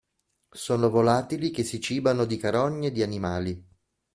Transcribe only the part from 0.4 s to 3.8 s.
Sono volatili che si cibano di carogne di animali.